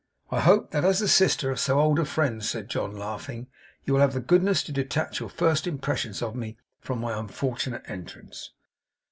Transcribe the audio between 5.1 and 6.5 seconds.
your first impressions of